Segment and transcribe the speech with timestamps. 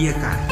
[0.00, 0.46] fiecare.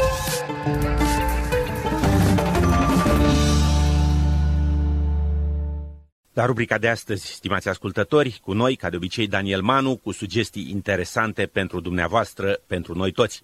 [6.32, 10.70] La rubrica de astăzi, stimați ascultători, cu noi, ca de obicei, Daniel Manu, cu sugestii
[10.70, 13.42] interesante pentru dumneavoastră, pentru noi toți.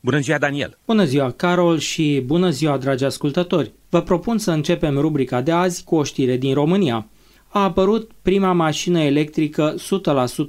[0.00, 0.78] Bună ziua, Daniel!
[0.86, 3.72] Bună ziua, Carol, și bună ziua, dragi ascultători!
[3.88, 7.06] Vă propun să începem rubrica de azi cu o știre din România.
[7.48, 9.78] A apărut prima mașină electrică 100%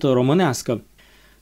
[0.01, 0.83] românească.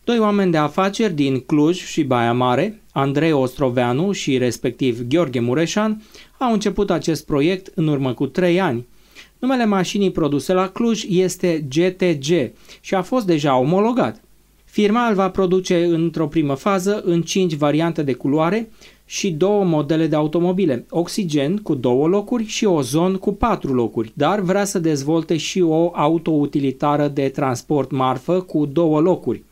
[0.03, 6.01] Doi oameni de afaceri din Cluj și Baia Mare, Andrei Ostroveanu și respectiv Gheorghe Mureșan,
[6.37, 8.85] au început acest proiect în urmă cu trei ani–
[9.39, 14.21] Numele mașinii produse la Cluj este GTG și a fost deja omologat.
[14.65, 18.69] Firma îl va produce într-o primă fază în 5 variante de culoare
[19.05, 24.39] și două modele de automobile, Oxygen cu două locuri și Ozon cu patru locuri, dar
[24.39, 29.43] vrea să dezvolte și o autoutilitară de transport marfă cu două locuri.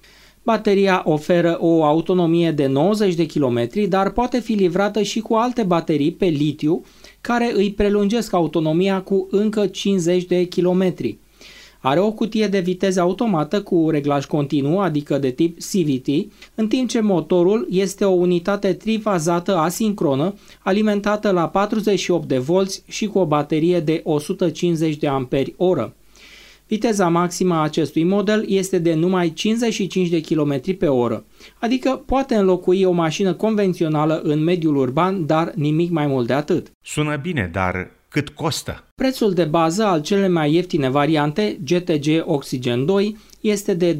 [0.48, 5.64] Bateria oferă o autonomie de 90 de km, dar poate fi livrată și cu alte
[5.64, 6.84] baterii pe litiu
[7.22, 11.18] care îi prelungesc autonomia cu încă 50 de kilometri.
[11.80, 16.08] Are o cutie de viteză automată cu reglaj continuu, adică de tip CVT,
[16.56, 23.08] în timp ce motorul este o unitate trifazată asincronă, alimentată la 48 de volți și
[23.08, 25.96] cu o baterie de 150 de amperi oră.
[26.68, 31.26] Viteza maximă a acestui model este de numai 55 de km pe oră,
[31.60, 36.72] adică poate înlocui o mașină convențională în mediul urban, dar nimic mai mult de atât.
[36.82, 38.84] Sună bine, dar cât costă?
[38.96, 44.00] Prețul de bază al cele mai ieftine variante, GTG Oxygen 2, este de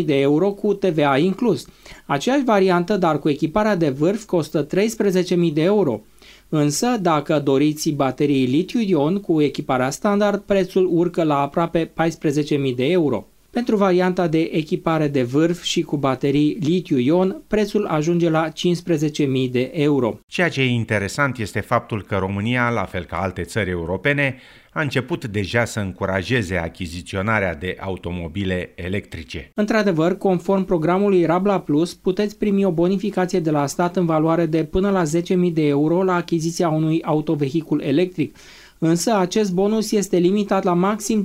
[0.00, 1.66] 12.000 de euro cu TVA inclus.
[2.06, 6.00] Aceeași variantă, dar cu echiparea de vârf, costă 13.000 de euro.
[6.48, 13.26] Însă, dacă doriți baterii litiu-ion cu echiparea standard, prețul urcă la aproape 14.000 de euro.
[13.50, 19.70] Pentru varianta de echipare de vârf și cu baterii litiu-ion, prețul ajunge la 15.000 de
[19.74, 20.18] euro.
[20.26, 24.36] Ceea ce e interesant este faptul că România, la fel ca alte țări europene,
[24.72, 29.50] a început deja să încurajeze achiziționarea de automobile electrice.
[29.54, 34.64] Într-adevăr, conform programului Rabla Plus, puteți primi o bonificație de la stat în valoare de
[34.64, 38.36] până la 10.000 de euro la achiziția unui autovehicul electric,
[38.78, 41.24] însă acest bonus este limitat la maxim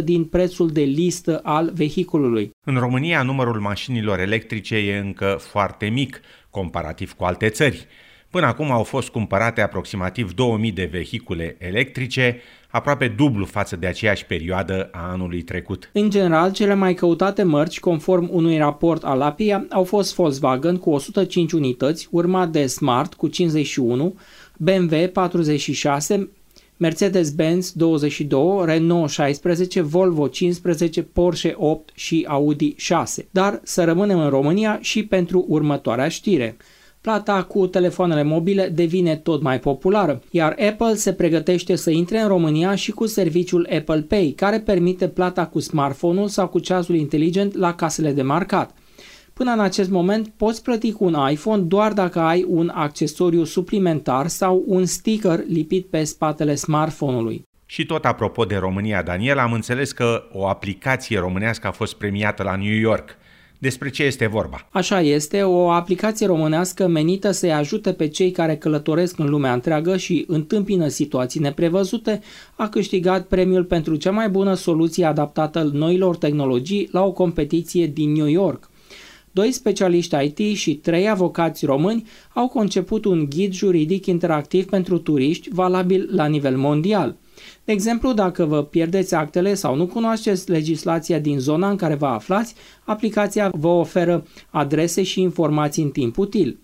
[0.00, 2.50] 50% din prețul de listă al vehiculului.
[2.66, 7.86] În România, numărul mașinilor electrice e încă foarte mic, comparativ cu alte țări.
[8.30, 12.40] Până acum au fost cumpărate aproximativ 2000 de vehicule electrice,
[12.70, 15.90] aproape dublu față de aceeași perioadă a anului trecut.
[15.92, 20.90] În general, cele mai căutate mărci, conform unui raport al APIA, au fost Volkswagen cu
[20.90, 24.14] 105 unități, urmat de Smart cu 51,
[24.56, 26.30] BMW 46,
[26.82, 33.28] Mercedes-Benz 22, Renault 16, Volvo 15, Porsche 8 și Audi 6.
[33.30, 36.56] Dar să rămânem în România și pentru următoarea știre.
[37.00, 42.28] Plata cu telefoanele mobile devine tot mai populară, iar Apple se pregătește să intre în
[42.28, 47.56] România și cu serviciul Apple Pay, care permite plata cu smartphone-ul sau cu ceasul inteligent
[47.56, 48.74] la casele de marcat.
[49.32, 54.26] Până în acest moment poți plăti cu un iPhone doar dacă ai un accesoriu suplimentar
[54.26, 57.42] sau un sticker lipit pe spatele smartphone-ului.
[57.66, 62.42] Și tot apropo de România, Daniel, am înțeles că o aplicație românească a fost premiată
[62.42, 63.16] la New York.
[63.58, 64.66] Despre ce este vorba?
[64.70, 69.96] Așa este, o aplicație românească menită să-i ajute pe cei care călătoresc în lumea întreagă
[69.96, 72.20] și întâmpină situații neprevăzute,
[72.56, 78.12] a câștigat premiul pentru cea mai bună soluție adaptată noilor tehnologii la o competiție din
[78.12, 78.70] New York.
[79.34, 85.48] Doi specialiști IT și trei avocați români au conceput un ghid juridic interactiv pentru turiști
[85.52, 87.16] valabil la nivel mondial.
[87.64, 92.06] De exemplu, dacă vă pierdeți actele sau nu cunoașteți legislația din zona în care vă
[92.06, 92.54] aflați,
[92.84, 96.58] aplicația vă oferă adrese și informații în timp util.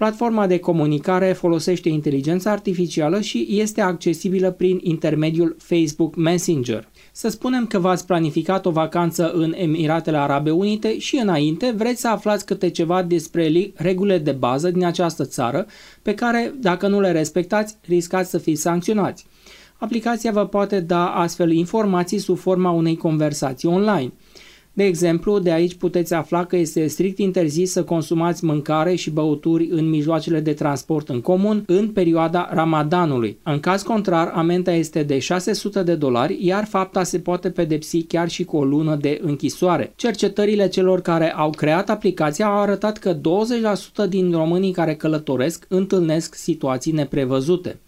[0.00, 6.88] Platforma de comunicare folosește inteligența artificială și este accesibilă prin intermediul Facebook Messenger.
[7.12, 12.08] Să spunem că v-ați planificat o vacanță în Emiratele Arabe Unite și înainte vreți să
[12.08, 15.66] aflați câte ceva despre regulile de bază din această țară,
[16.02, 19.26] pe care, dacă nu le respectați, riscați să fiți sancționați.
[19.76, 24.12] Aplicația vă poate da astfel informații sub forma unei conversații online.
[24.72, 29.68] De exemplu, de aici puteți afla că este strict interzis să consumați mâncare și băuturi
[29.70, 33.38] în mijloacele de transport în comun în perioada Ramadanului.
[33.42, 38.28] În caz contrar, amenta este de 600 de dolari, iar fapta se poate pedepsi chiar
[38.28, 39.92] și cu o lună de închisoare.
[39.96, 46.34] Cercetările celor care au creat aplicația au arătat că 20% din românii care călătoresc întâlnesc
[46.34, 47.78] situații neprevăzute.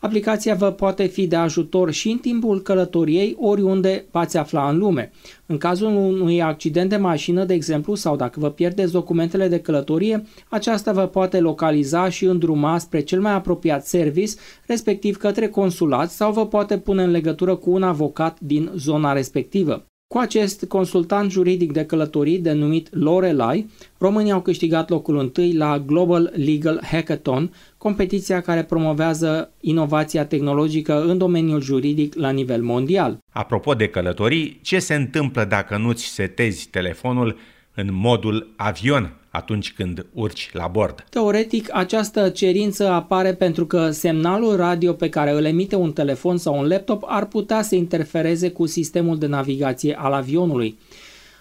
[0.00, 5.10] Aplicația vă poate fi de ajutor și în timpul călătoriei oriunde v-ați afla în lume.
[5.46, 10.24] În cazul unui accident de mașină, de exemplu, sau dacă vă pierdeți documentele de călătorie,
[10.48, 14.32] aceasta vă poate localiza și îndruma spre cel mai apropiat service,
[14.66, 19.89] respectiv către consulat sau vă poate pune în legătură cu un avocat din zona respectivă.
[20.14, 26.32] Cu acest consultant juridic de călătorii denumit Lorelai, românii au câștigat locul întâi la Global
[26.34, 33.18] Legal Hackathon, competiția care promovează inovația tehnologică în domeniul juridic la nivel mondial.
[33.32, 37.36] Apropo de călătorii, ce se întâmplă dacă nu-ți setezi telefonul
[37.74, 41.04] în modul avion atunci când urci la bord.
[41.10, 46.58] Teoretic, această cerință apare pentru că semnalul radio pe care îl emite un telefon sau
[46.58, 50.78] un laptop ar putea să interfereze cu sistemul de navigație al avionului.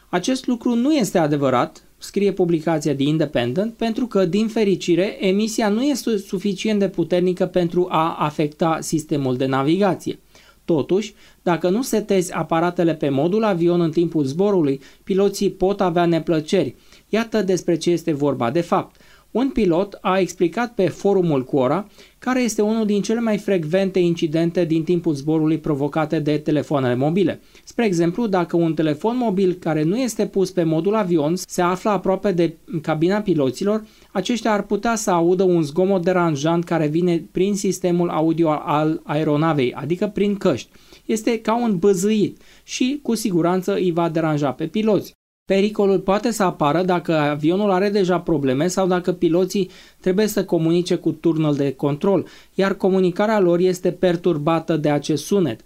[0.09, 5.83] Acest lucru nu este adevărat, scrie publicația The Independent, pentru că, din fericire, emisia nu
[5.83, 10.19] este suficient de puternică pentru a afecta sistemul de navigație.
[10.65, 16.75] Totuși, dacă nu setezi aparatele pe modul avion în timpul zborului, piloții pot avea neplăceri.
[17.09, 19.01] Iată despre ce este vorba de fapt.
[19.31, 21.88] Un pilot a explicat pe forumul Quora
[22.19, 27.41] care este unul din cele mai frecvente incidente din timpul zborului provocate de telefoanele mobile.
[27.63, 31.89] Spre exemplu, dacă un telefon mobil care nu este pus pe modul avion se află
[31.89, 37.56] aproape de cabina piloților, aceștia ar putea să audă un zgomot deranjant care vine prin
[37.56, 40.69] sistemul audio al aeronavei, adică prin căști.
[41.06, 45.19] Este ca un băzâit și cu siguranță îi va deranja pe piloți.
[45.50, 49.69] Pericolul poate să apară dacă avionul are deja probleme sau dacă piloții
[50.00, 55.60] trebuie să comunice cu turnul de control, iar comunicarea lor este perturbată de acest sunet.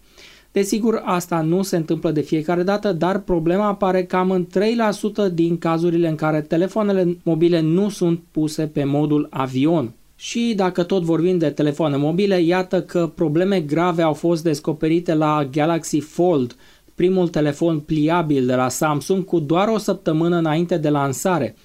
[0.52, 4.48] Desigur, asta nu se întâmplă de fiecare dată, dar problema apare cam în
[5.30, 9.92] 3% din cazurile în care telefoanele mobile nu sunt puse pe modul avion.
[10.16, 15.48] Și dacă tot vorbim de telefoane mobile, iată că probleme grave au fost descoperite la
[15.52, 16.56] Galaxy Fold,
[16.96, 21.56] primul telefon pliabil de la Samsung cu doar o săptămână înainte de lansare.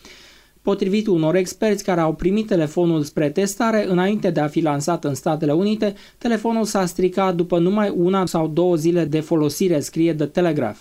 [0.63, 5.15] Potrivit unor experți care au primit telefonul spre testare, înainte de a fi lansat în
[5.15, 10.27] Statele Unite, telefonul s-a stricat după numai una sau două zile de folosire, scrie The
[10.27, 10.79] Telegraph.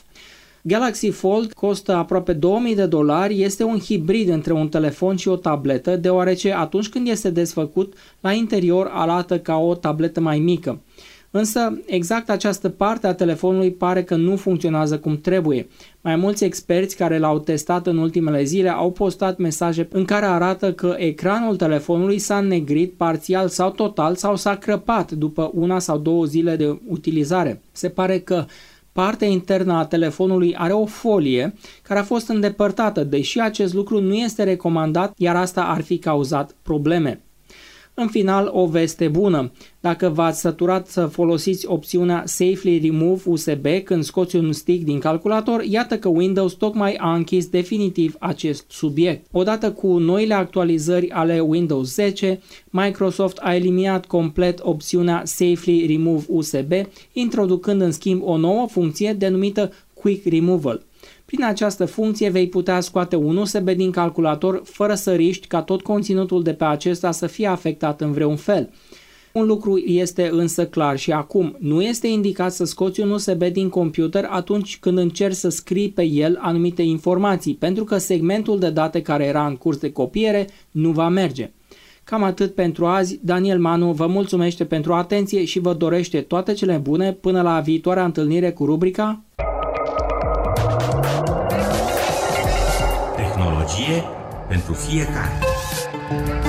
[0.62, 5.36] Galaxy Fold costă aproape 2000 de dolari, este un hibrid între un telefon și o
[5.36, 10.82] tabletă, deoarece atunci când este desfăcut, la interior arată ca o tabletă mai mică.
[11.38, 15.68] Însă, exact această parte a telefonului pare că nu funcționează cum trebuie.
[16.02, 20.74] Mai mulți experți care l-au testat în ultimele zile au postat mesaje în care arată
[20.74, 26.26] că ecranul telefonului s-a negrit parțial sau total sau s-a crăpat după una sau două
[26.26, 27.62] zile de utilizare.
[27.72, 28.46] Se pare că
[28.92, 34.14] partea internă a telefonului are o folie care a fost îndepărtată, deși acest lucru nu
[34.14, 37.22] este recomandat, iar asta ar fi cauzat probleme.
[38.00, 39.52] În final, o veste bună.
[39.80, 45.64] Dacă v-ați săturat să folosiți opțiunea Safely Remove USB când scoți un stick din calculator,
[45.64, 49.26] iată că Windows tocmai a închis definitiv acest subiect.
[49.32, 52.40] Odată cu noile actualizări ale Windows 10,
[52.70, 56.72] Microsoft a eliminat complet opțiunea Safely Remove USB,
[57.14, 60.86] introducând în schimb o nouă funcție denumită Quick Removal.
[61.28, 65.82] Prin această funcție vei putea scoate un USB din calculator fără să riști ca tot
[65.82, 68.70] conținutul de pe acesta să fie afectat în vreun fel.
[69.34, 73.70] Un lucru este însă clar și acum, nu este indicat să scoți un USB din
[73.70, 79.02] computer atunci când încerci să scrii pe el anumite informații, pentru că segmentul de date
[79.02, 81.52] care era în curs de copiere nu va merge.
[82.04, 83.20] Cam atât pentru azi.
[83.24, 88.06] Daniel Manu vă mulțumește pentru atenție și vă dorește toate cele bune până la viitoarea
[88.06, 89.22] întâlnire cu rubrica
[93.68, 94.04] psihologie
[94.48, 96.47] pentru fiecare.